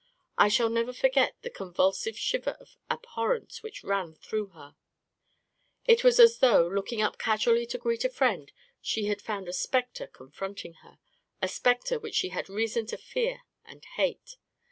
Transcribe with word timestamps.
I 0.35 0.47
shall 0.47 0.69
never 0.71 0.93
forget 0.93 1.35
the 1.43 1.51
convulsive 1.51 2.17
shiver 2.17 2.57
of 2.59 2.75
abhorrence 2.89 3.61
which 3.61 3.83
ran 3.83 4.15
through 4.15 4.47
her. 4.47 4.75
It 5.85 6.03
was 6.03 6.19
as 6.19 6.37
5 6.37 6.37
8 6.37 6.41
A 6.41 6.41
KING 6.41 6.41
IN 6.41 6.41
BABYLON 6.41 6.41
though, 6.71 6.75
looking 6.75 7.01
up 7.03 7.17
casually 7.19 7.65
to 7.67 7.77
greet 7.77 8.03
a 8.05 8.09
friend, 8.09 8.51
she 8.81 9.05
had 9.05 9.21
found 9.21 9.47
a 9.47 9.53
spectre 9.53 10.07
confronting 10.07 10.73
her— 10.81 10.97
a 11.43 11.47
spectre 11.47 11.99
which 11.99 12.15
she 12.15 12.29
had 12.29 12.49
reason 12.49 12.87
to 12.87 12.97
fear 12.97 13.41
and 13.63 13.85
hate. 13.95 14.37